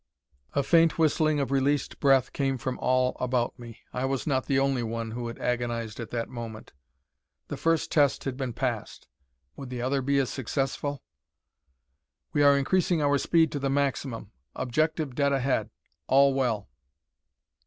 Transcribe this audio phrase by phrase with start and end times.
[0.53, 3.81] A faint whistling of released breath came from all about me.
[3.93, 6.73] I was not the only one who had agonised at that moment.
[7.49, 9.07] The first test had been passed;
[9.55, 11.03] would the other be as successful?
[12.33, 14.31] "We are increasing our speed to the maximum.
[14.55, 15.69] Objective dead ahead.
[16.07, 16.67] All well."